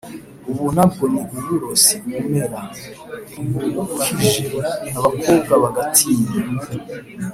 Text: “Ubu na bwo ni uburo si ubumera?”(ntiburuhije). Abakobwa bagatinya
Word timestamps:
“Ubu 0.49 0.65
na 0.75 0.85
bwo 0.91 1.03
ni 1.11 1.19
uburo 1.23 1.69
si 1.83 1.95
ubumera?”(ntiburuhije). 2.05 4.43
Abakobwa 4.97 5.53
bagatinya 5.63 6.33